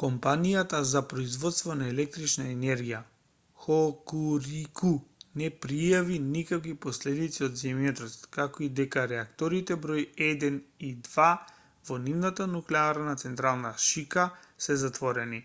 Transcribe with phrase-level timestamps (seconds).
[0.00, 2.98] компанијата за производство на електрична енергија
[3.66, 4.90] хокурику
[5.42, 10.58] не пријави никакви последици од земјотресот како и дека реакторите број 1
[10.88, 11.28] и 2
[11.92, 14.26] во нивната нуклеарна централа шика
[14.68, 15.40] се затворени